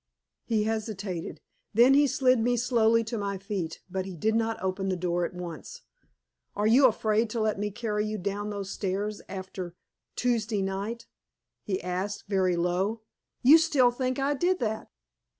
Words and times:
He 0.45 0.63
hesitated. 0.63 1.41
Then 1.75 1.93
he 1.93 2.07
slid 2.07 2.39
me 2.39 2.57
slowly 2.57 3.03
to 3.03 3.19
my 3.19 3.37
feet, 3.37 3.81
but 3.87 4.03
he 4.07 4.15
did 4.15 4.33
not 4.33 4.59
open 4.59 4.89
the 4.89 4.95
door 4.95 5.25
at 5.25 5.35
once. 5.35 5.83
"Are 6.55 6.65
you 6.65 6.87
afraid 6.87 7.29
to 7.29 7.39
let 7.39 7.59
me 7.59 7.69
carry 7.69 8.07
you 8.07 8.17
down 8.17 8.49
those 8.49 8.71
stairs, 8.71 9.21
after 9.29 9.75
Tuesday 10.15 10.63
night?" 10.63 11.05
he 11.61 11.79
asked, 11.83 12.23
very 12.27 12.55
low. 12.55 13.01
"You 13.43 13.59
still 13.59 13.91
think 13.91 14.17
I 14.17 14.33
did 14.33 14.57
that?" 14.57 14.89